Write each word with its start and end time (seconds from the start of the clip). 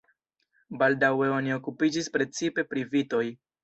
Baldaŭe 0.79 1.29
oni 1.37 1.55
okupiĝis 1.59 2.13
precipe 2.19 2.69
pri 2.75 2.91
vitoj. 2.99 3.27